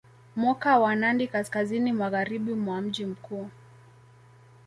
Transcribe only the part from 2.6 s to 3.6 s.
mji mkuu